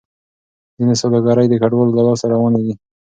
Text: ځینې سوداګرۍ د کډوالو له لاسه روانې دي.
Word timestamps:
ځینې 0.77 0.95
سوداګرۍ 1.01 1.45
د 1.49 1.53
کډوالو 1.61 1.95
له 1.97 2.03
لاسه 2.07 2.25
روانې 2.33 2.61
دي. 2.65 2.73